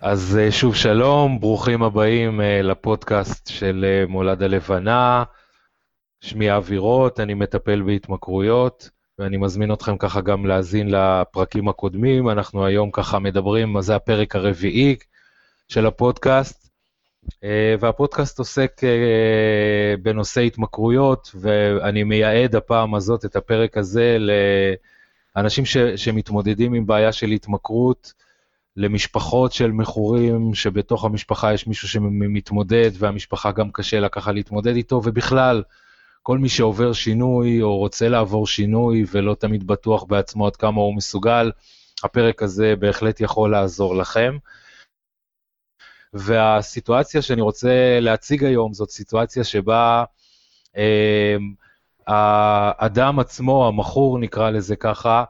[0.00, 5.24] אז אה, שוב שלום, ברוכים הבאים אה, לפודקאסט של אה, מולד הלבנה.
[6.20, 12.28] שמי אבי רוט, אני מטפל בהתמכרויות, ואני מזמין אתכם ככה גם להאזין לפרקים הקודמים.
[12.28, 14.96] אנחנו היום ככה מדברים, זה הפרק הרביעי
[15.68, 16.68] של הפודקאסט,
[17.80, 18.80] והפודקאסט עוסק
[20.02, 24.16] בנושא התמכרויות, ואני מייעד הפעם הזאת את הפרק הזה
[25.36, 28.12] לאנשים ש, שמתמודדים עם בעיה של התמכרות,
[28.76, 35.00] למשפחות של מכורים, שבתוך המשפחה יש מישהו שמתמודד, והמשפחה גם קשה לה ככה להתמודד איתו,
[35.04, 35.62] ובכלל,
[36.22, 40.96] כל מי שעובר שינוי או רוצה לעבור שינוי ולא תמיד בטוח בעצמו עד כמה הוא
[40.96, 41.50] מסוגל,
[42.04, 44.36] הפרק הזה בהחלט יכול לעזור לכם.
[46.12, 50.04] והסיטואציה שאני רוצה להציג היום זאת סיטואציה שבה
[50.76, 51.36] אה,
[52.06, 55.24] האדם עצמו, המכור נקרא לזה ככה,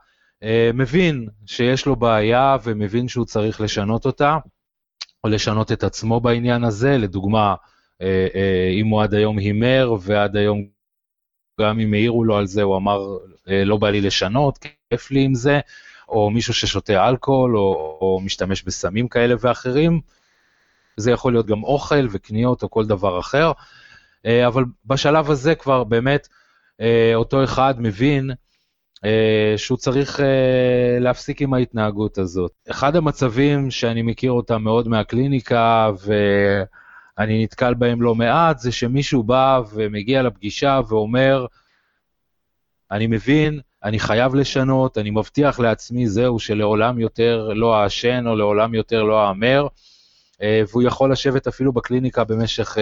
[0.75, 4.39] מבין שיש לו בעיה ומבין שהוא צריך לשנות אותה,
[5.25, 7.55] או לשנות את עצמו בעניין הזה, לדוגמה,
[8.03, 10.67] אה, אה, אם הוא עד היום הימר ועד היום
[11.61, 13.01] גם אם העירו לו על זה, הוא אמר,
[13.47, 14.59] לא בא לי לשנות,
[14.91, 15.61] כיף לי עם זה,
[16.09, 20.01] או מישהו ששותה אלכוהול, או, או משתמש בסמים כאלה ואחרים.
[20.97, 23.53] זה יכול להיות גם אוכל וקניות או כל דבר אחר,
[24.47, 26.29] אבל בשלב הזה כבר באמת
[27.15, 28.35] אותו אחד מבין אה,
[29.57, 32.51] שהוא צריך אה, להפסיק עם ההתנהגות הזאת.
[32.71, 35.91] אחד המצבים שאני מכיר אותם מאוד מהקליניקה,
[37.19, 41.47] ואני נתקל בהם לא מעט, זה שמישהו בא ומגיע לפגישה ואומר,
[42.91, 48.75] אני מבין, אני חייב לשנות, אני מבטיח לעצמי, זהו, שלעולם יותר לא אעשן או לעולם
[48.75, 49.67] יותר לא אאמר,
[50.43, 52.77] אה, והוא יכול לשבת אפילו בקליניקה במשך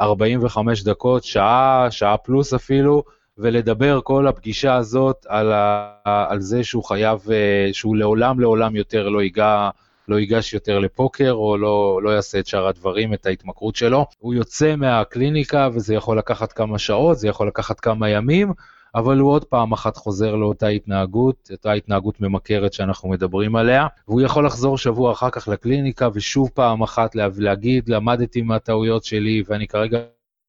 [0.00, 3.02] 45 דקות, שעה, שעה פלוס אפילו,
[3.38, 9.08] ולדבר כל הפגישה הזאת על, ה, על זה שהוא חייב, אה, שהוא לעולם לעולם יותר
[9.08, 9.70] לא ייגע,
[10.08, 14.06] לא ייגש יותר לפוקר או לא, לא יעשה את שאר הדברים, את ההתמכרות שלו.
[14.18, 18.52] הוא יוצא מהקליניקה וזה יכול לקחת כמה שעות, זה יכול לקחת כמה ימים,
[18.94, 24.20] אבל הוא עוד פעם אחת חוזר לאותה התנהגות, אותה התנהגות ממכרת שאנחנו מדברים עליה, והוא
[24.20, 29.98] יכול לחזור שבוע אחר כך לקליניקה ושוב פעם אחת להגיד, למדתי מהטעויות שלי ואני כרגע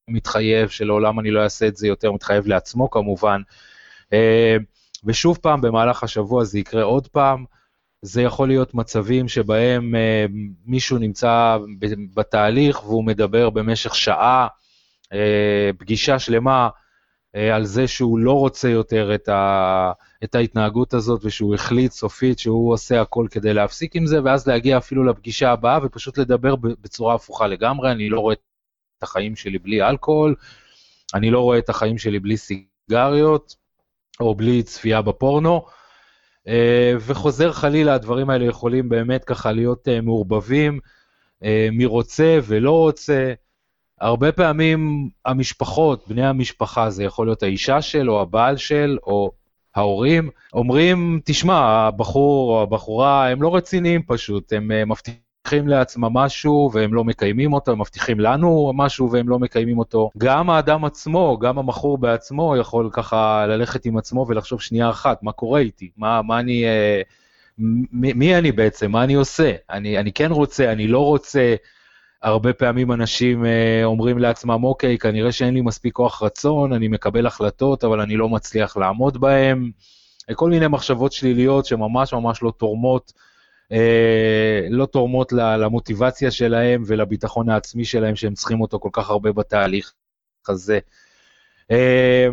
[0.10, 3.42] מתחייב שלעולם אני לא אעשה את זה יותר, מתחייב לעצמו כמובן.
[4.14, 4.58] אה,
[5.04, 7.46] ושוב פעם, במהלך השבוע זה יקרה עוד פעם.
[8.02, 10.26] זה יכול להיות מצבים שבהם אה,
[10.66, 11.58] מישהו נמצא
[12.16, 14.48] בתהליך והוא מדבר במשך שעה,
[15.14, 16.70] אה, פגישה שלמה,
[17.54, 19.92] על זה שהוא לא רוצה יותר את, ה,
[20.24, 24.78] את ההתנהגות הזאת ושהוא החליט סופית שהוא עושה הכל כדי להפסיק עם זה, ואז להגיע
[24.78, 28.36] אפילו לפגישה הבאה ופשוט לדבר בצורה הפוכה לגמרי, אני לא רואה
[29.00, 30.36] את החיים שלי בלי אלכוהול,
[31.14, 33.56] אני לא רואה את החיים שלי בלי סיגריות,
[34.20, 35.66] או בלי צפייה בפורנו,
[36.48, 40.80] אה, וחוזר חלילה, הדברים האלה יכולים באמת ככה להיות אה, מעורבבים,
[41.44, 43.34] אה, מי רוצה ולא רוצה.
[44.02, 49.32] הרבה פעמים המשפחות, בני המשפחה, זה יכול להיות האישה של, או הבעל של, או
[49.76, 55.29] ההורים, אומרים, תשמע, הבחור או הבחורה, הם לא רציניים פשוט, הם מבטיחים.
[55.40, 60.10] מבטיחים לעצמם משהו והם לא מקיימים אותו, מבטיחים לנו משהו והם לא מקיימים אותו.
[60.18, 65.32] גם האדם עצמו, גם המכור בעצמו יכול ככה ללכת עם עצמו ולחשוב שנייה אחת, מה
[65.32, 65.90] קורה איתי?
[65.98, 66.66] מה, מה אני...
[66.66, 67.02] אה,
[67.92, 68.92] מי, מי אני בעצם?
[68.92, 69.52] מה אני עושה?
[69.70, 71.56] אני, אני כן רוצה, אני לא רוצה.
[72.24, 77.26] הרבה פעמים אנשים אה, אומרים לעצמם, אוקיי, כנראה שאין לי מספיק כוח רצון, אני מקבל
[77.28, 79.72] החלטות, אבל אני לא מצליח לעמוד בהן.
[80.36, 83.14] כל מיני מחשבות שליליות שממש ממש לא תורמות
[84.70, 89.94] לא תורמות למוטיבציה שלהם ולביטחון העצמי שלהם שהם צריכים אותו כל כך הרבה בתהליך
[90.48, 90.80] הזה.
[91.72, 92.28] אה,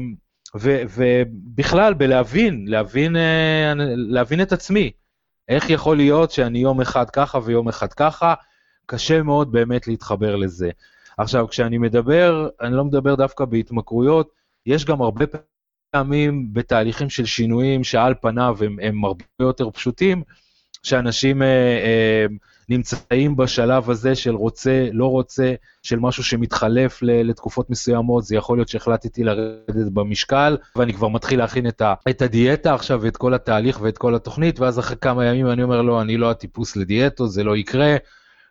[0.55, 4.91] ובכלל, בלהבין, להבין, אה, להבין את עצמי.
[5.49, 8.35] איך יכול להיות שאני יום אחד ככה ויום אחד ככה,
[8.87, 10.71] קשה מאוד באמת להתחבר לזה.
[11.19, 14.31] עכשיו, כשאני מדבר, אני לא מדבר דווקא בהתמכרויות,
[14.67, 15.25] יש גם הרבה
[15.91, 20.23] פעמים בתהליכים של שינויים שעל פניו הם, הם הרבה יותר פשוטים,
[20.83, 22.27] שאנשים אה, אה,
[22.69, 28.69] נמצאים בשלב הזה של רוצה, לא רוצה, של משהו שמתחלף לתקופות מסוימות, זה יכול להיות
[28.69, 33.81] שהחלטתי לרדת במשקל, ואני כבר מתחיל להכין את, ה, את הדיאטה עכשיו, ואת כל התהליך
[33.81, 37.45] ואת כל התוכנית, ואז אחרי כמה ימים אני אומר, לא, אני לא הטיפוס לדיאטו, זה
[37.45, 37.97] לא יקרה,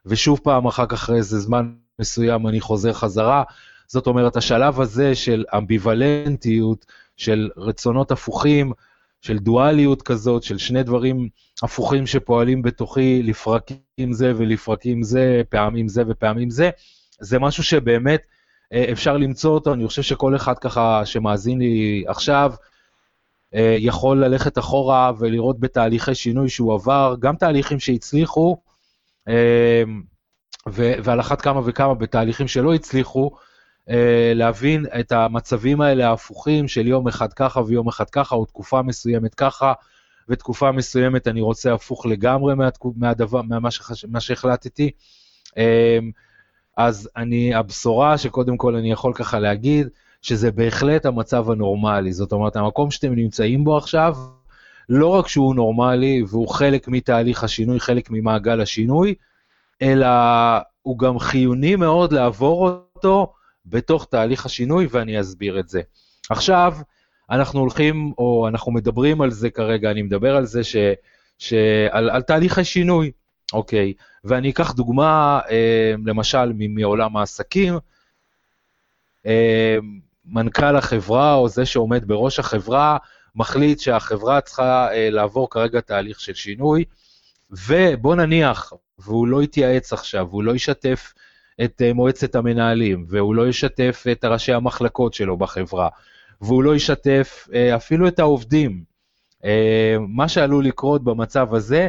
[0.06, 3.44] ושוב פעם, אחר כך אחרי איזה זמן מסוים אני חוזר חזרה.
[3.88, 6.86] זאת אומרת, השלב הזה של אמביוולנטיות,
[7.18, 8.72] של רצונות הפוכים,
[9.26, 11.30] של דואליות כזאת, של שני דברים
[11.64, 16.70] הפוכים שפועלים בתוכי, לפרקים זה ולפרקים זה, פעמים זה ופעמים זה,
[17.20, 18.26] זה משהו שבאמת
[18.74, 22.54] אה, אפשר למצוא אותו, אני חושב שכל אחד ככה שמאזין לי עכשיו,
[23.56, 28.58] אה, יכול ללכת אחורה ולראות בתהליכי שינוי שהוא עבר, גם תהליכים שהצליחו,
[31.04, 33.32] ועל אחת כמה וכמה בתהליכים שלא הצליחו,
[34.36, 39.36] להבין את המצבים האלה ההפוכים של יום אחד ככה ויום אחד ככה, או תקופה מסוימת
[39.36, 39.74] ככה,
[40.30, 42.54] ותקופה מסוימת אני רוצה הפוך לגמרי
[42.96, 44.92] מהדבר, ממה שהחלטתי.
[46.78, 49.88] אז אני, הבשורה שקודם כל אני יכול ככה להגיד,
[50.22, 52.14] שזה בהחלט המצב הנורמלי.
[52.14, 54.16] זאת אומרת, המקום שאתם נמצאים בו עכשיו,
[54.90, 59.16] לא רק שהוא נורמלי והוא חלק מתהליך השינוי, חלק ממעגל השינוי,
[59.82, 60.08] אלא
[60.82, 63.34] הוא גם חיוני מאוד לעבור אותו
[63.66, 65.82] בתוך תהליך השינוי, ואני אסביר את זה.
[66.30, 66.78] עכשיו,
[67.30, 70.76] אנחנו הולכים, או אנחנו מדברים על זה כרגע, אני מדבר על זה, ש,
[71.38, 71.54] ש,
[71.90, 73.12] על, על תהליך השינוי,
[73.54, 73.94] אוקיי?
[74.24, 77.74] ואני אקח דוגמה, אה, למשל, מעולם העסקים,
[79.26, 79.78] אה,
[80.26, 82.98] מנכ"ל החברה או זה שעומד בראש החברה
[83.36, 86.86] מחליט שהחברה צריכה אה, לעבור כרגע תהליך של שינוי,
[87.52, 91.14] ובוא נניח, והוא לא יתייעץ עכשיו, והוא לא ישתף
[91.64, 95.90] את אה, מועצת המנהלים, והוא לא ישתף את ראשי המחלקות שלו בחברה,
[96.42, 98.96] והוא לא ישתף אה, אפילו את העובדים.
[100.08, 101.88] מה שעלול לקרות במצב הזה,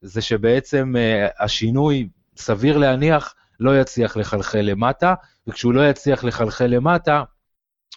[0.00, 0.94] זה שבעצם
[1.38, 5.14] השינוי, סביר להניח, לא יצליח לחלחל למטה,
[5.46, 7.22] וכשהוא לא יצליח לחלחל למטה,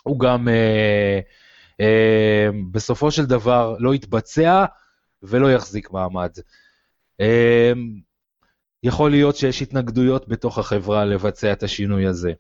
[0.04, 1.20] הוא גם אה,
[1.80, 4.66] אה, בסופו של דבר לא יתבצע
[5.24, 6.32] ולא יחזיק מעמד.
[7.22, 7.74] אה,
[8.84, 12.32] יכול להיות שיש התנגדויות בתוך החברה לבצע את השינוי הזה.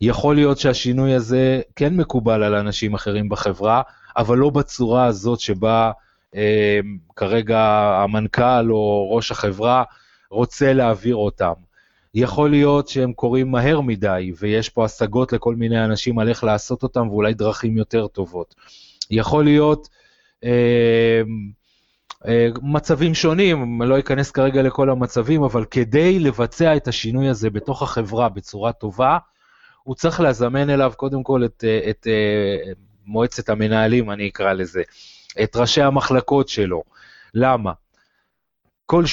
[0.00, 3.82] יכול להיות שהשינוי הזה כן מקובל על אנשים אחרים בחברה,
[4.16, 5.90] אבל לא בצורה הזאת שבה
[6.34, 6.80] אה,
[7.16, 7.60] כרגע
[8.04, 9.84] המנכ"ל או ראש החברה
[10.30, 11.52] רוצה להעביר אותם.
[12.14, 16.82] יכול להיות שהם קורים מהר מדי, ויש פה השגות לכל מיני אנשים על איך לעשות
[16.82, 18.54] אותם, ואולי דרכים יותר טובות.
[19.10, 19.88] יכול להיות
[20.44, 21.22] אה,
[22.62, 27.82] מצבים שונים, אני לא אכנס כרגע לכל המצבים, אבל כדי לבצע את השינוי הזה בתוך
[27.82, 29.18] החברה בצורה טובה,
[29.82, 32.72] הוא צריך לזמן אליו קודם כל את, אה, את, את אה,
[33.04, 34.82] מועצת המנהלים, אני אקרא לזה,
[35.42, 36.82] את ראשי המחלקות שלו.
[37.34, 37.72] למה?
[38.86, 39.04] כל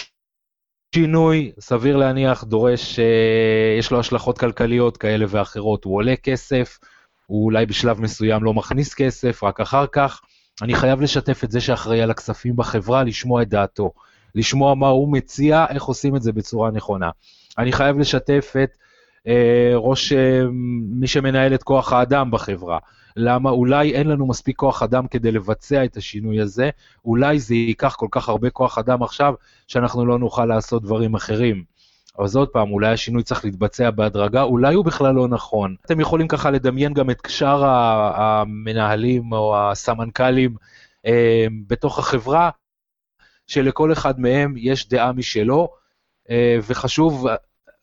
[0.96, 5.84] שינוי, סביר להניח, דורש, אה, יש לו השלכות כלכליות כאלה ואחרות.
[5.84, 6.80] הוא עולה כסף,
[7.26, 10.22] הוא אולי בשלב מסוים לא מכניס כסף, רק אחר כך.
[10.62, 13.92] אני חייב לשתף את זה שאחראי על הכספים בחברה, לשמוע את דעתו.
[14.36, 17.10] לשמוע מה הוא מציע, איך עושים את זה בצורה נכונה.
[17.58, 18.78] אני חייב לשתף את
[19.28, 20.42] אה, ראש, אה,
[20.90, 22.78] מי שמנהל את כוח האדם בחברה.
[23.16, 26.70] למה אולי אין לנו מספיק כוח אדם כדי לבצע את השינוי הזה,
[27.06, 29.34] אולי זה ייקח כל כך הרבה כוח אדם עכשיו,
[29.68, 31.64] שאנחנו לא נוכל לעשות דברים אחרים.
[32.24, 35.76] אז עוד פעם, אולי השינוי צריך להתבצע בהדרגה, אולי הוא בכלל לא נכון.
[35.86, 37.66] אתם יכולים ככה לדמיין גם את שאר
[38.16, 40.56] המנהלים או הסמנכ"לים
[41.06, 42.50] אה, בתוך החברה,
[43.48, 45.70] שלכל אחד מהם יש דעה משלו,
[46.30, 47.28] אה, וחשוב,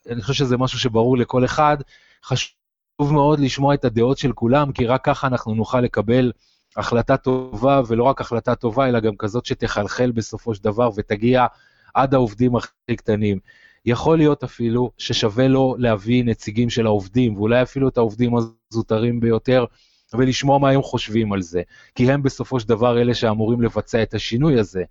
[0.09, 1.77] אני חושב שזה משהו שברור לכל אחד,
[2.23, 6.31] חשוב מאוד לשמוע את הדעות של כולם, כי רק ככה אנחנו נוכל לקבל
[6.77, 11.45] החלטה טובה, ולא רק החלטה טובה, אלא גם כזאת שתחלחל בסופו של דבר ותגיע
[11.93, 13.39] עד העובדים הכי קטנים.
[13.87, 19.65] יכול להיות אפילו ששווה לו להביא נציגים של העובדים, ואולי אפילו את העובדים הזוטרים ביותר,
[20.13, 21.61] ולשמוע מה הם חושבים על זה,
[21.95, 24.83] כי הם בסופו של דבר אלה שאמורים לבצע את השינוי הזה.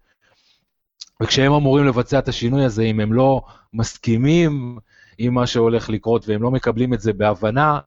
[1.22, 4.78] וכשהם אמורים לבצע את השינוי הזה, אם הם לא מסכימים
[5.19, 7.78] עם מה שהולך לקרות והם לא מקבלים את זה בהבנה,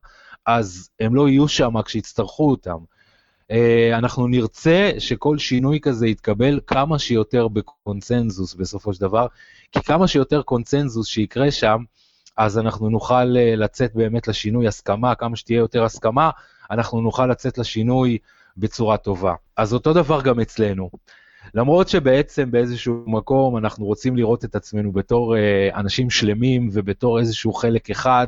[0.45, 2.77] אז הם לא יהיו שם כשיצטרכו אותם.
[3.51, 9.27] אה, אנחנו נרצה שכל שינוי כזה יתקבל כמה שיותר בקונצנזוס בסופו של דבר,
[9.71, 11.83] כי כמה שיותר קונצנזוס שיקרה שם,
[12.37, 16.29] אז אנחנו נוכל אה, לצאת באמת לשינוי הסכמה, כמה שתהיה יותר הסכמה,
[16.71, 18.17] אנחנו נוכל לצאת לשינוי
[18.57, 19.33] בצורה טובה.
[19.57, 20.89] אז אותו דבר גם אצלנו.
[21.53, 27.53] למרות שבעצם באיזשהו מקום אנחנו רוצים לראות את עצמנו בתור אה, אנשים שלמים ובתור איזשהו
[27.53, 28.27] חלק אחד,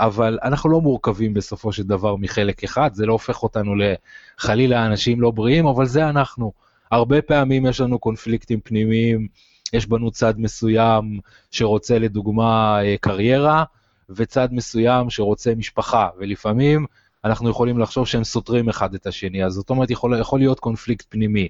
[0.00, 5.20] אבל אנחנו לא מורכבים בסופו של דבר מחלק אחד, זה לא הופך אותנו לחלילה אנשים
[5.20, 6.52] לא בריאים, אבל זה אנחנו.
[6.90, 9.28] הרבה פעמים יש לנו קונפליקטים פנימיים,
[9.72, 13.64] יש בנו צד מסוים שרוצה לדוגמה אה, קריירה,
[14.10, 16.86] וצד מסוים שרוצה משפחה, ולפעמים
[17.24, 21.06] אנחנו יכולים לחשוב שהם סותרים אחד את השני, אז זאת אומרת יכול, יכול להיות קונפליקט
[21.08, 21.48] פנימי.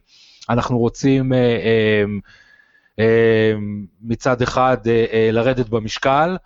[0.50, 2.04] אנחנו רוצים אה, אה,
[2.98, 3.52] אה,
[4.02, 4.76] מצד אחד
[5.32, 6.36] לרדת במשקל,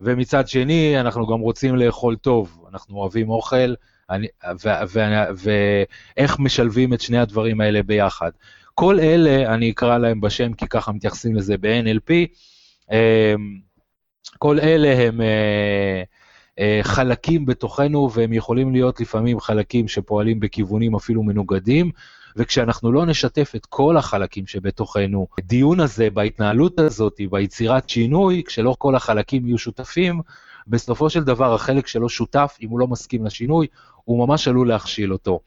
[0.00, 3.74] ומצד שני אנחנו גם רוצים לאכול טוב, אנחנו אוהבים אוכל,
[5.36, 8.30] ואיך משלבים את שני הדברים האלה ביחד.
[8.74, 12.12] כל אלה, אני אקרא להם בשם כי ככה מתייחסים לזה ב-NLP,
[14.38, 15.20] כל אלה הם
[16.82, 21.90] חלקים בתוכנו והם יכולים להיות לפעמים חלקים שפועלים בכיוונים אפילו מנוגדים,
[22.36, 28.94] וכשאנחנו לא נשתף את כל החלקים שבתוכנו, הדיון הזה, בהתנהלות הזאת, ביצירת שינוי, כשלא כל
[28.94, 30.20] החלקים יהיו שותפים,
[30.66, 33.66] בסופו של דבר החלק שלו שותף, אם הוא לא מסכים לשינוי,
[34.04, 35.40] הוא ממש עלול להכשיל אותו.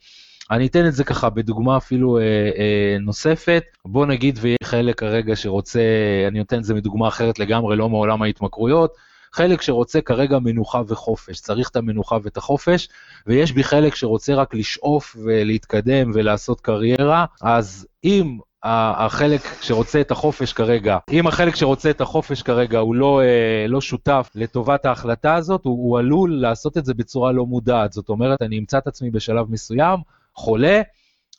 [0.51, 3.63] אני אתן את זה ככה בדוגמה אפילו אה, אה, נוספת.
[3.85, 5.81] בוא נגיד ויהיה חלק כרגע שרוצה,
[6.27, 8.93] אני נותן את זה מדוגמה אחרת לגמרי, לא מעולם ההתמכרויות.
[9.33, 12.89] חלק שרוצה כרגע מנוחה וחופש, צריך את המנוחה ואת החופש,
[13.27, 20.53] ויש בי חלק שרוצה רק לשאוף ולהתקדם ולעשות קריירה, אז אם החלק שרוצה את החופש
[20.53, 25.65] כרגע, אם החלק שרוצה את החופש כרגע הוא לא, אה, לא שותף לטובת ההחלטה הזאת,
[25.65, 27.93] הוא, הוא עלול לעשות את זה בצורה לא מודעת.
[27.93, 29.99] זאת אומרת, אני אמצא את עצמי בשלב מסוים,
[30.35, 30.81] חולה,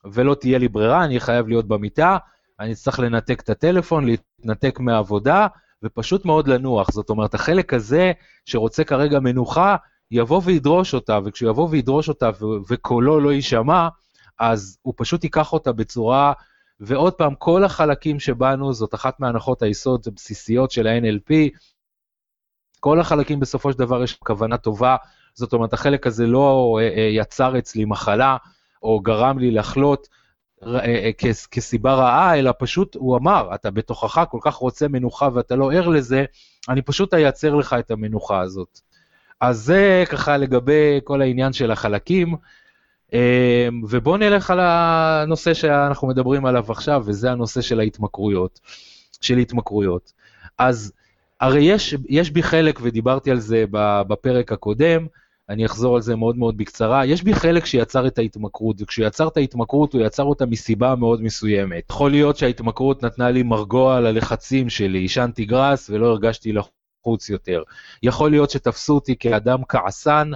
[0.04, 2.16] ולא תהיה לי ברירה, אני חייב להיות במיטה,
[2.60, 5.46] אני אצטרך לנתק את הטלפון, להתנתק מהעבודה,
[5.85, 6.91] ופשוט מאוד לנוח.
[6.91, 8.12] זאת אומרת, החלק הזה
[8.47, 9.76] שרוצה כרגע מנוחה,
[10.11, 12.31] יבוא וידרוש אותה, וכשהוא יבוא וידרוש אותה
[12.69, 13.88] וקולו לא יישמע,
[14.38, 16.33] אז הוא פשוט ייקח אותה בצורה,
[16.81, 21.33] ועוד פעם, כל החלקים שבאנו, זאת אחת מהנחות היסוד הבסיסיות של ה-NLP,
[22.81, 24.97] כל החלקים בסופו של דבר יש כוונה טובה,
[25.35, 28.37] זאת אומרת, החלק הזה לא אה, אה, יצר אצלי מחלה,
[28.83, 30.09] או גרם לי לחלות
[30.66, 31.11] אה, אה,
[31.50, 35.88] כסיבה רעה, אלא פשוט הוא אמר, אתה בתוכך כל כך רוצה מנוחה ואתה לא ער
[35.88, 36.25] לזה,
[36.68, 38.80] אני פשוט אייצר לך את המנוחה הזאת.
[39.40, 42.37] אז זה ככה לגבי כל העניין של החלקים,
[43.14, 48.61] אה, ובואו נלך על הנושא שאנחנו מדברים עליו עכשיו, וזה הנושא של ההתמכרויות,
[49.21, 50.12] של התמכרויות.
[50.59, 50.92] אז
[51.40, 53.64] הרי יש, יש בי חלק, ודיברתי על זה
[54.09, 55.06] בפרק הקודם,
[55.48, 57.06] אני אחזור על זה מאוד מאוד בקצרה.
[57.06, 61.22] יש בי חלק שיצר את ההתמכרות, וכשהוא יצר את ההתמכרות, הוא יצר אותה מסיבה מאוד
[61.22, 61.86] מסוימת.
[61.90, 67.62] יכול להיות שההתמכרות נתנה לי מרגוע על הלחצים שלי, עישנתי גראס ולא הרגשתי לחוץ יותר.
[68.02, 70.30] יכול להיות שתפסו אותי כאדם כעסן,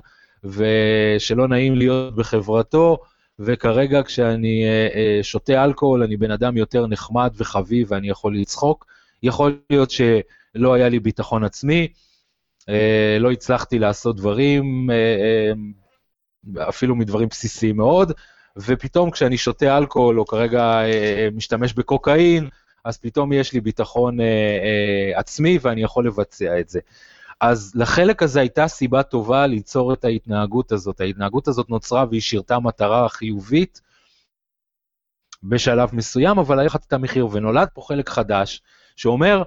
[0.44, 2.98] ושלא נעים להיות בחברתו,
[3.38, 8.86] וכרגע כשאני אה, אה, שותה אלכוהול, אני בן אדם יותר נחמד וחביב ואני יכול לצחוק.
[9.22, 11.88] יכול להיות שלא היה לי ביטחון עצמי,
[13.20, 14.96] לא הצלחתי לעשות דברים, אה,
[16.56, 18.12] אה, אפילו מדברים בסיסיים מאוד,
[18.56, 20.80] ופתאום כשאני שותה אלכוהול, או כרגע
[21.32, 22.48] משתמש בקוקאין,
[22.84, 24.18] אז פתאום יש לי ביטחון
[25.14, 26.80] עצמי ואני יכול לבצע את זה.
[27.40, 31.00] אז לחלק הזה הייתה סיבה טובה ליצור את ההתנהגות הזאת.
[31.00, 33.80] ההתנהגות הזאת נוצרה והיא שירתה מטרה חיובית
[35.42, 38.62] בשלב מסוים, אבל היה את המחיר, ונולד פה חלק חדש
[38.96, 39.42] שאומר,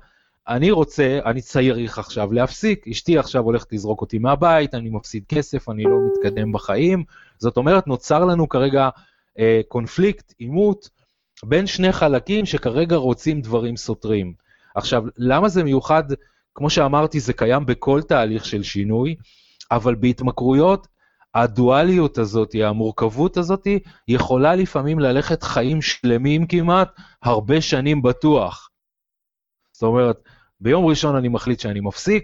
[0.48, 5.69] אני רוצה, אני צריך עכשיו להפסיק, אשתי עכשיו הולכת לזרוק אותי מהבית, אני מפסיד כסף,
[5.69, 7.03] אני לא מתקדם בחיים.
[7.38, 8.89] זאת אומרת, נוצר לנו כרגע
[9.39, 10.89] אה, קונפליקט, עימות,
[11.45, 14.33] בין שני חלקים שכרגע רוצים דברים סותרים.
[14.75, 16.03] עכשיו, למה זה מיוחד?
[16.55, 19.15] כמו שאמרתי, זה קיים בכל תהליך של שינוי,
[19.71, 20.88] אבל בהתמכרויות,
[21.36, 23.67] הדואליות הזאת, המורכבות הזאת,
[24.07, 26.89] יכולה לפעמים ללכת חיים שלמים כמעט,
[27.24, 28.70] הרבה שנים בטוח.
[29.81, 30.23] זאת אומרת,
[30.59, 32.23] ביום ראשון אני מחליט שאני מפסיק,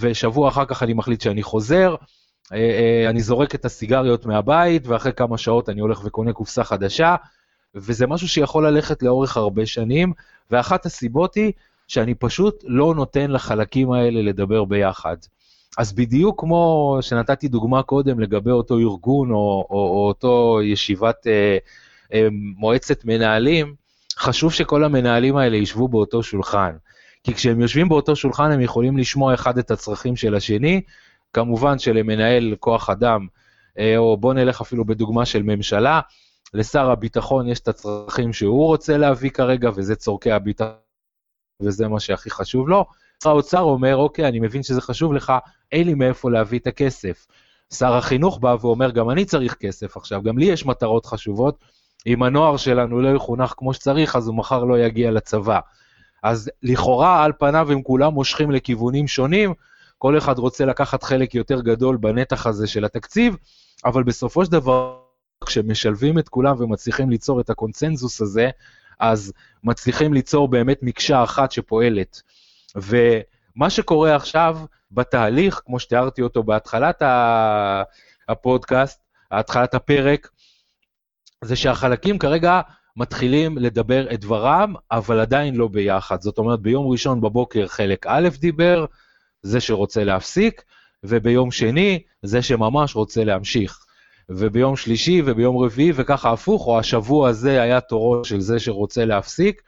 [0.00, 1.94] ושבוע אחר כך אני מחליט שאני חוזר,
[2.52, 7.16] אה, אה, אני זורק את הסיגריות מהבית, ואחרי כמה שעות אני הולך וקונה קופסה חדשה,
[7.74, 10.12] וזה משהו שיכול ללכת לאורך הרבה שנים,
[10.50, 11.52] ואחת הסיבות היא
[11.88, 15.16] שאני פשוט לא נותן לחלקים האלה לדבר ביחד.
[15.78, 21.58] אז בדיוק כמו שנתתי דוגמה קודם לגבי אותו ארגון או, או, או אותו ישיבת אה,
[22.14, 23.74] אה, מועצת מנהלים,
[24.18, 26.76] חשוב שכל המנהלים האלה ישבו באותו שולחן.
[27.24, 30.80] כי כשהם יושבים באותו שולחן הם יכולים לשמוע אחד את הצרכים של השני,
[31.32, 33.26] כמובן שלמנהל כוח אדם,
[33.78, 36.00] אה, או בוא נלך אפילו בדוגמה של ממשלה,
[36.54, 40.72] לשר הביטחון יש את הצרכים שהוא רוצה להביא כרגע, וזה צורכי הביטחון,
[41.62, 42.86] וזה מה שהכי חשוב לו.
[43.22, 45.32] שר האוצר אומר, אוקיי, אני מבין שזה חשוב לך,
[45.72, 47.26] אין לי מאיפה להביא את הכסף.
[47.74, 51.64] שר החינוך בא ואומר, גם אני צריך כסף עכשיו, גם לי יש מטרות חשובות,
[52.06, 55.60] אם הנוער שלנו לא יחונך כמו שצריך, אז הוא מחר לא יגיע לצבא.
[56.22, 59.54] אז לכאורה, על פניו הם כולם מושכים לכיוונים שונים,
[59.98, 63.36] כל אחד רוצה לקחת חלק יותר גדול בנתח הזה של התקציב,
[63.84, 64.98] אבל בסופו של דבר,
[65.44, 68.50] כשמשלבים את כולם ומצליחים ליצור את הקונצנזוס הזה,
[69.00, 69.32] אז
[69.64, 72.22] מצליחים ליצור באמת מקשה אחת שפועלת.
[72.76, 74.58] ומה שקורה עכשיו
[74.92, 77.02] בתהליך, כמו שתיארתי אותו בהתחלת
[78.28, 79.00] הפודקאסט,
[79.30, 80.28] התחלת הפרק,
[81.44, 82.60] זה שהחלקים כרגע
[82.96, 86.20] מתחילים לדבר את דברם, אבל עדיין לא ביחד.
[86.20, 88.84] זאת אומרת, ביום ראשון בבוקר חלק א' דיבר,
[89.42, 90.62] זה שרוצה להפסיק,
[91.04, 93.84] וביום שני, זה שממש רוצה להמשיך.
[94.30, 99.62] וביום שלישי וביום רביעי, וככה הפוך, או השבוע הזה היה תורו של זה שרוצה להפסיק,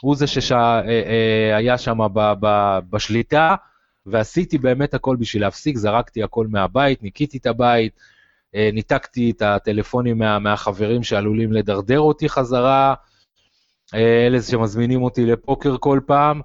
[0.00, 1.98] הוא זה שהיה אה, אה, שם
[2.90, 3.54] בשליטה,
[4.06, 7.92] ועשיתי באמת הכל בשביל להפסיק, זרקתי הכל מהבית, ניקיתי את הבית,
[8.72, 12.94] ניתקתי את הטלפונים מה, מהחברים שעלולים לדרדר אותי חזרה,
[13.94, 16.40] אה, אלה שמזמינים אותי לפוקר כל פעם,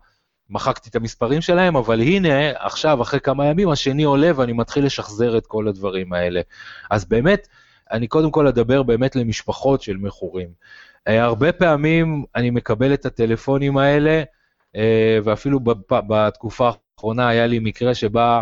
[0.49, 5.37] מחקתי את המספרים שלהם, אבל הנה, עכשיו, אחרי כמה ימים, השני עולה ואני מתחיל לשחזר
[5.37, 6.41] את כל הדברים האלה.
[6.89, 7.47] אז באמת,
[7.91, 10.49] אני קודם כל אדבר באמת למשפחות של מכורים.
[11.07, 14.23] אה, הרבה פעמים אני מקבל את הטלפונים האלה,
[15.23, 18.41] ואפילו בתקופה האחרונה היה לי מקרה שבה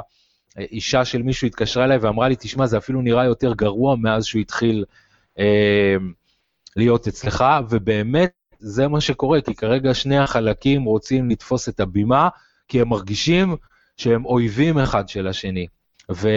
[0.57, 4.41] אישה של מישהו התקשרה אליי ואמרה לי, תשמע, זה אפילו נראה יותר גרוע מאז שהוא
[4.41, 4.85] התחיל
[5.39, 5.95] אה,
[6.75, 12.29] להיות אצלך, ובאמת זה מה שקורה, כי כרגע שני החלקים רוצים לתפוס את הבימה,
[12.67, 13.55] כי הם מרגישים
[13.97, 15.67] שהם אויבים אחד של השני.
[16.11, 16.29] ו...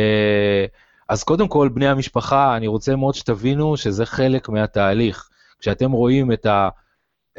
[1.08, 5.28] אז קודם כל, בני המשפחה, אני רוצה מאוד שתבינו שזה חלק מהתהליך.
[5.58, 6.68] כשאתם רואים את ה...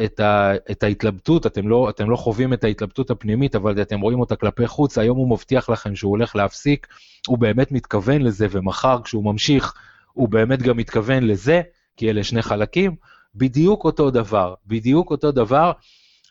[0.05, 4.19] את, ה, את ההתלבטות, אתם לא, אתם לא חווים את ההתלבטות הפנימית, אבל אתם רואים
[4.19, 6.87] אותה כלפי חוץ, היום הוא מבטיח לכם שהוא הולך להפסיק,
[7.27, 9.73] הוא באמת מתכוון לזה, ומחר כשהוא ממשיך,
[10.13, 11.61] הוא באמת גם מתכוון לזה,
[11.97, 12.95] כי אלה שני חלקים,
[13.35, 15.71] בדיוק אותו דבר, בדיוק אותו דבר,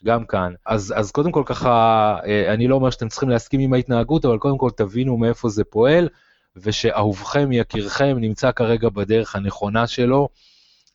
[0.05, 0.53] גם כאן.
[0.67, 1.71] אז, אז קודם כל ככה,
[2.27, 5.65] אה, אני לא אומר שאתם צריכים להסכים עם ההתנהגות, אבל קודם כל תבינו מאיפה זה
[5.65, 6.09] פועל,
[6.57, 10.29] ושאהובכם, יקירכם, נמצא כרגע בדרך הנכונה שלו.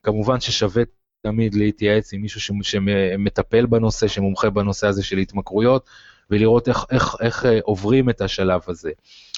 [0.03, 0.83] כמובן ששווה
[1.27, 5.89] תמיד להתייעץ עם מישהו שמטפל בנושא, שמומחה בנושא הזה של התמכרויות,
[6.29, 8.91] ולראות איך, איך, איך אה, עוברים את השלב הזה.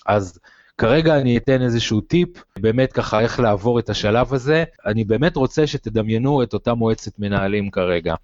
[0.05, 0.39] אז
[0.77, 2.29] כרגע אני אתן איזשהו טיפ,
[2.59, 4.63] באמת ככה איך לעבור את השלב הזה.
[4.85, 8.15] אני באמת רוצה שתדמיינו את אותה מועצת מנהלים כרגע.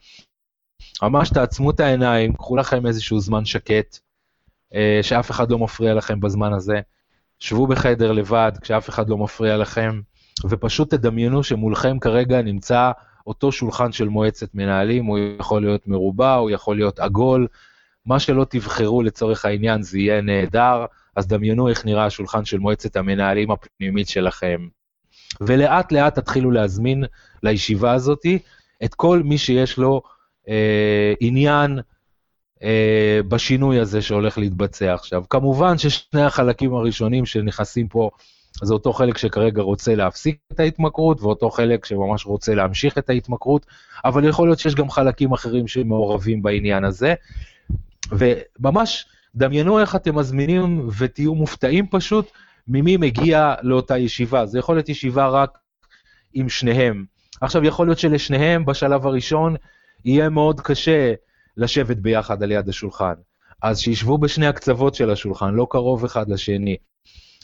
[1.04, 4.00] ממש תעצמו את העיניים, קחו לכם איזשהו זמן שקט,
[4.76, 6.80] אה, שאף אחד לא מפריע לכם בזמן הזה.
[7.40, 10.02] שבו בחדר לבד כשאף אחד לא מפריע לכם,
[10.50, 12.92] ופשוט תדמיינו שמולכם כרגע נמצא
[13.28, 17.48] אותו שולחן של מועצת מנהלים, הוא יכול להיות מרובע, הוא יכול להיות עגול,
[18.06, 22.96] מה שלא תבחרו לצורך העניין זה יהיה נהדר, אז דמיינו איך נראה השולחן של מועצת
[22.96, 24.68] המנהלים הפנימית שלכם.
[25.42, 27.04] ולאט לאט תתחילו להזמין
[27.44, 28.40] לישיבה הזאתי
[28.84, 30.02] את כל מי שיש לו
[30.50, 31.80] אה, עניין
[32.64, 35.24] אה, בשינוי הזה שהולך להתבצע עכשיו.
[35.30, 38.10] כמובן ששני החלקים הראשונים שנכנסים פה
[38.64, 43.66] זה אותו חלק שכרגע רוצה להפסיק את ההתמכרות, ואותו חלק שממש רוצה להמשיך את ההתמכרות,
[44.06, 47.14] אבל יכול להיות שיש גם חלקים אחרים שמעורבים בעניין הזה.
[48.12, 52.32] וממש דמיינו איך אתם מזמינים ותהיו מופתעים פשוט
[52.68, 54.46] ממי מגיע לאותה ישיבה.
[54.46, 55.58] זה יכול להיות ישיבה רק
[56.34, 57.06] עם שניהם.
[57.42, 59.56] עכשיו, יכול להיות שלשניהם בשלב הראשון
[60.06, 61.14] יהיה מאוד קשה
[61.58, 63.14] לשבת ביחד על יד השולחן.
[63.62, 66.78] אז שישבו בשני הקצוות של השולחן, לא קרוב אחד לשני.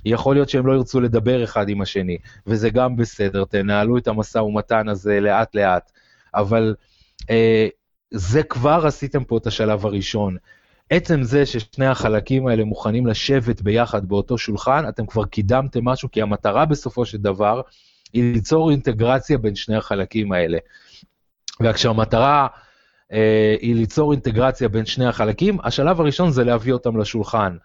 [0.05, 4.37] יכול להיות שהם לא ירצו לדבר אחד עם השני, וזה גם בסדר, תנהלו את המשא
[4.37, 5.91] ומתן הזה לאט לאט,
[6.35, 6.75] אבל
[7.29, 7.67] אה,
[8.11, 10.37] זה כבר עשיתם פה את השלב הראשון.
[10.89, 16.21] עצם זה ששני החלקים האלה מוכנים לשבת ביחד באותו שולחן, אתם כבר קידמתם משהו, כי
[16.21, 17.61] המטרה בסופו של דבר
[18.13, 20.57] היא ליצור אינטגרציה בין שני החלקים האלה.
[21.61, 22.47] וכשהמטרה
[23.11, 27.57] אה, היא ליצור אינטגרציה בין שני החלקים, השלב הראשון זה להביא אותם לשולחן.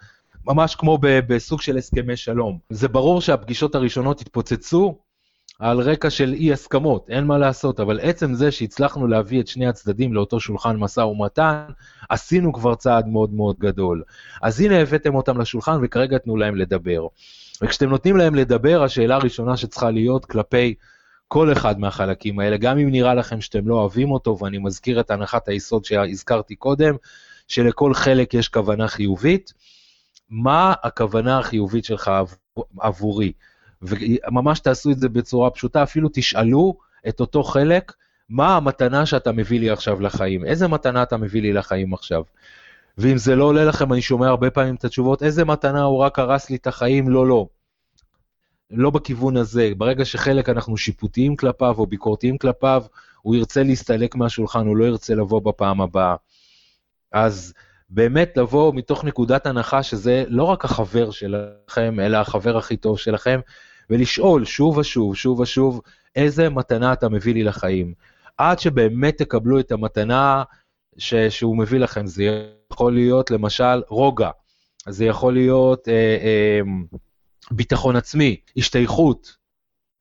[0.46, 2.58] ממש כמו בסוג של הסכמי שלום.
[2.70, 4.98] זה ברור שהפגישות הראשונות התפוצצו
[5.58, 9.66] על רקע של אי הסכמות, אין מה לעשות, אבל עצם זה שהצלחנו להביא את שני
[9.66, 11.64] הצדדים לאותו שולחן משא ומתן,
[12.08, 14.02] עשינו כבר צעד מאוד מאוד גדול.
[14.42, 17.06] אז הנה הבאתם אותם לשולחן וכרגע תנו להם לדבר.
[17.62, 20.74] וכשאתם נותנים להם לדבר, השאלה הראשונה שצריכה להיות כלפי
[21.28, 25.10] כל אחד מהחלקים האלה, גם אם נראה לכם שאתם לא אוהבים אותו, ואני מזכיר את
[25.10, 26.94] הנחת היסוד שהזכרתי קודם,
[27.48, 29.52] שלכל חלק יש כוונה חיובית,
[30.30, 32.10] מה הכוונה החיובית שלך
[32.80, 33.32] עבורי.
[33.82, 36.76] וממש תעשו את זה בצורה פשוטה, אפילו תשאלו
[37.08, 37.92] את אותו חלק,
[38.28, 40.44] מה המתנה שאתה מביא לי עכשיו לחיים?
[40.44, 42.22] איזה מתנה אתה מביא לי לחיים עכשיו?
[42.98, 46.18] ואם זה לא עולה לכם, אני שומע הרבה פעמים את התשובות, איזה מתנה, הוא רק
[46.18, 47.08] הרס לי את החיים?
[47.08, 47.46] לא, לא.
[48.70, 49.72] לא בכיוון הזה.
[49.76, 52.84] ברגע שחלק אנחנו שיפוטיים כלפיו או ביקורתיים כלפיו,
[53.22, 56.16] הוא ירצה להסתלק מהשולחן, הוא לא ירצה לבוא בפעם הבאה.
[57.12, 57.54] אז
[57.90, 63.40] באמת לבוא מתוך נקודת הנחה שזה לא רק החבר שלכם, אלא החבר הכי טוב שלכם,
[63.90, 65.80] ולשאול שוב ושוב, שוב ושוב,
[66.16, 67.94] איזה מתנה אתה מביא לי לחיים.
[68.38, 70.42] עד שבאמת תקבלו את המתנה
[70.98, 72.06] ש, שהוא מביא לכם.
[72.06, 74.30] זה יכול להיות למשל רוגע,
[74.88, 76.60] זה יכול להיות אה, אה,
[77.50, 79.36] ביטחון עצמי, השתייכות,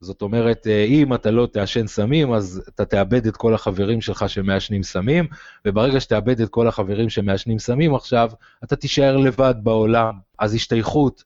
[0.01, 4.29] זאת אומרת, אה, אם אתה לא תעשן סמים, אז אתה תאבד את כל החברים שלך
[4.29, 5.27] שמעשנים סמים,
[5.65, 8.31] וברגע שתאבד את כל החברים שמעשנים סמים עכשיו,
[8.63, 10.13] אתה תישאר לבד בעולם.
[10.39, 11.23] אז השתייכות,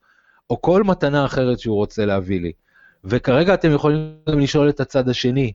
[0.50, 2.52] או כל מתנה אחרת שהוא רוצה להביא לי.
[3.04, 5.52] וכרגע אתם יכולים גם לשאול את הצד השני,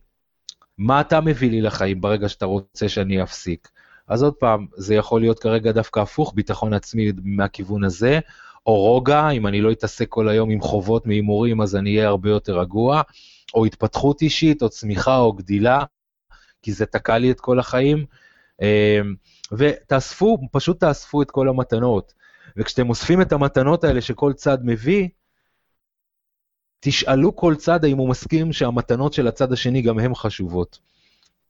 [0.79, 3.69] מה אתה מביא לי לחיים ברגע שאתה רוצה שאני אפסיק?
[4.09, 8.21] אז עוד פעם, זה יכול להיות כרגע דווקא הפוך, ביטחון עצמי מהכיוון הזה,
[8.67, 12.31] או רוגע, אם אני לא אתעסק כל היום עם חובות מהימורים אז אני אהיה הרבה
[12.31, 13.03] יותר רגוע,
[13.55, 15.85] או התפתחות אישית, או צמיחה, או גדילה,
[16.63, 18.05] כי זה תקע לי את כל החיים.
[18.63, 19.15] אמ,
[19.53, 22.15] ותאספו, פשוט תאספו את כל המתנות.
[22.57, 25.09] וכשאתם אוספים את המתנות האלה שכל צד מביא,
[26.81, 30.79] תשאלו כל צד האם הוא מסכים שהמתנות של הצד השני גם הן חשובות.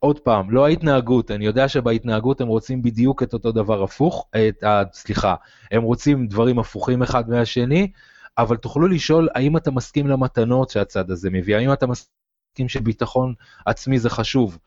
[0.05, 4.65] עוד פעם, לא ההתנהגות, אני יודע שבהתנהגות הם רוצים בדיוק את אותו דבר הפוך, את
[4.65, 4.83] ה...
[4.93, 5.35] סליחה,
[5.71, 7.91] הם רוצים דברים הפוכים אחד מהשני,
[8.39, 13.35] אבל תוכלו לשאול האם אתה מסכים למתנות שהצד הזה מביא, האם אתה מסכים שביטחון
[13.67, 14.59] עצמי זה חשוב,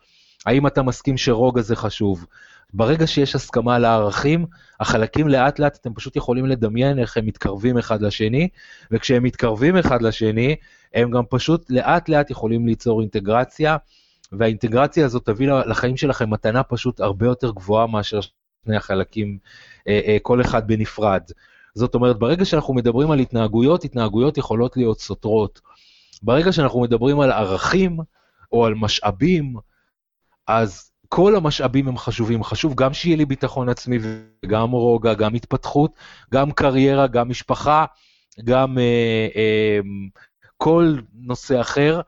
[0.45, 2.26] האם אתה מסכים שרוגע זה חשוב.
[2.73, 4.45] ברגע שיש הסכמה על הערכים,
[4.80, 8.50] החלקים לאט לאט אתם פשוט יכולים לדמיין איך הם מתקרבים אחד לשני,
[8.91, 10.56] וכשהם מתקרבים אחד לשני,
[10.93, 13.78] הם גם פשוט לאט לאט יכולים ליצור אינטגרציה.
[14.32, 19.38] והאינטגרציה הזאת תביא לחיים שלכם מתנה פשוט הרבה יותר גבוהה מאשר שני החלקים,
[19.88, 21.22] אה, אה, כל אחד בנפרד.
[21.76, 25.62] זאת אומרת, ברגע שאנחנו מדברים על התנהגויות, התנהגויות יכולות להיות סותרות.
[26.24, 28.00] ברגע שאנחנו מדברים על ערכים
[28.52, 29.56] או על משאבים,
[30.48, 32.44] אז כל המשאבים הם חשובים.
[32.44, 33.98] חשוב גם שיהיה לי ביטחון עצמי
[34.46, 35.92] וגם רוגע, גם התפתחות,
[36.34, 37.86] גם קריירה, גם משפחה,
[38.44, 39.80] גם אה, אה,
[40.58, 42.02] כל נושא אחר.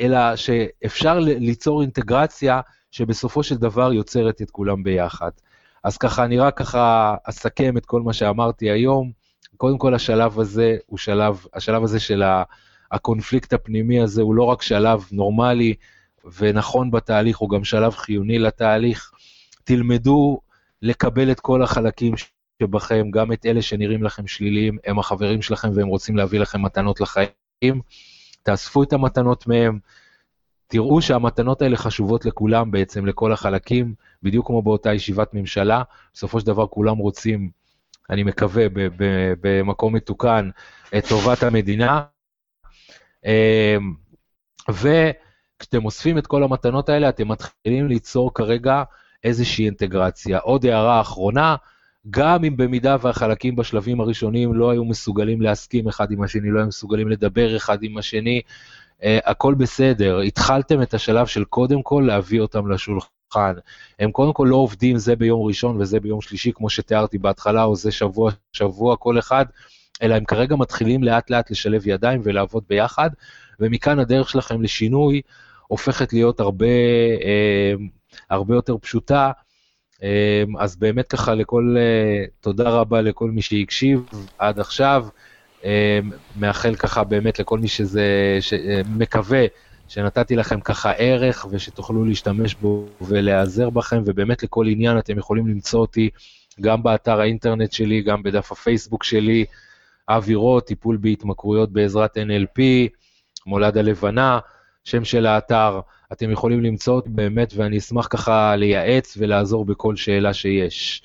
[0.00, 5.30] אלא שאפשר ליצור אינטגרציה שבסופו של דבר יוצרת את כולם ביחד.
[5.84, 9.12] אז ככה, אני רק ככה אסכם את כל מה שאמרתי היום.
[9.56, 12.22] קודם כל, השלב הזה הוא שלב, השלב הזה של
[12.92, 15.74] הקונפליקט הפנימי הזה הוא לא רק שלב נורמלי
[16.38, 19.10] ונכון בתהליך, הוא גם שלב חיוני לתהליך.
[19.64, 20.40] תלמדו
[20.82, 22.14] לקבל את כל החלקים
[22.62, 27.00] שבכם, גם את אלה שנראים לכם שליליים, הם החברים שלכם והם רוצים להביא לכם מתנות
[27.00, 27.80] לחיים.
[28.44, 29.78] תאספו את המתנות מהם,
[30.66, 35.82] תראו שהמתנות האלה חשובות לכולם בעצם, לכל החלקים, בדיוק כמו באותה ישיבת ממשלה,
[36.14, 37.50] בסופו של דבר כולם רוצים,
[38.10, 38.66] אני מקווה,
[39.40, 40.50] במקום מתוקן,
[40.98, 42.02] את טובת המדינה.
[43.24, 43.94] אמ,
[44.68, 48.82] וכשאתם אוספים את כל המתנות האלה, אתם מתחילים ליצור כרגע
[49.24, 50.38] איזושהי אינטגרציה.
[50.38, 51.56] עוד הערה אחרונה,
[52.10, 56.66] גם אם במידה והחלקים בשלבים הראשונים לא היו מסוגלים להסכים אחד עם השני, לא היו
[56.66, 58.40] מסוגלים לדבר אחד עם השני,
[59.00, 60.20] uh, הכל בסדר.
[60.20, 63.54] התחלתם את השלב של קודם כל להביא אותם לשולחן.
[63.98, 67.76] הם קודם כל לא עובדים זה ביום ראשון וזה ביום שלישי, כמו שתיארתי בהתחלה, או
[67.76, 69.44] זה שבוע, שבוע כל אחד,
[70.02, 73.10] אלא הם כרגע מתחילים לאט לאט לשלב ידיים ולעבוד ביחד,
[73.60, 75.20] ומכאן הדרך שלכם לשינוי
[75.66, 77.82] הופכת להיות הרבה, uh,
[78.30, 79.30] הרבה יותר פשוטה.
[80.02, 84.04] אמ, אז באמת ככה לכל, אה, תודה רבה לכל מי שהקשיב
[84.38, 85.06] עד עכשיו.
[85.64, 85.70] אמ,
[86.36, 89.46] מאחל ככה באמת לכל מי שזה, אה, מקווה
[89.88, 95.80] שנתתי לכם ככה ערך ושתוכלו להשתמש בו ולהיעזר בכם, ובאמת לכל עניין אתם יכולים למצוא
[95.80, 96.10] אותי
[96.60, 99.44] גם באתר האינטרנט שלי, גם בדף הפייסבוק שלי,
[100.08, 102.60] אבי רוט, טיפול בהתמכרויות בעזרת NLP,
[103.46, 104.38] מולד הלבנה,
[104.84, 105.80] שם של האתר.
[106.12, 111.02] אתם יכולים למצוא אותי באמת, ואני אשמח ככה לייעץ ולעזור בכל שאלה שיש.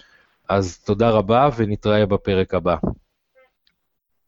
[0.50, 2.76] אז תודה רבה, ונתראה בפרק הבא.